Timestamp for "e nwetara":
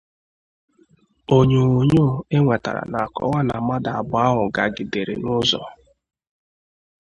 2.35-2.83